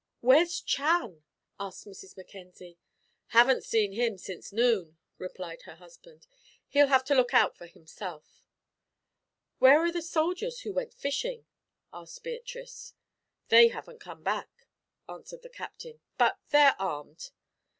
[0.21, 1.21] "Where's Chan?"
[1.59, 2.17] asked Mrs.
[2.17, 2.79] Mackenzie.
[3.37, 6.25] "Haven't seen him since noon," replied her husband.
[6.69, 8.43] "He'll have to look out for himself."
[9.59, 11.45] "Where are the soldiers who went fishing?"
[11.93, 12.95] asked Beatrice.
[13.49, 14.49] "They haven't come back,"
[15.07, 17.29] answered the Captain; "but they're armed."